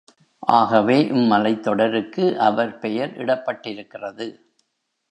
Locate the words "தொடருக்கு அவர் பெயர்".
1.59-3.17